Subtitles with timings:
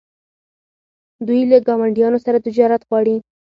[1.27, 3.15] دوی له ګاونډیانو سره تجارت غواړي.